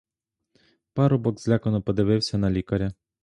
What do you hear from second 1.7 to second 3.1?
подивився на лікаря.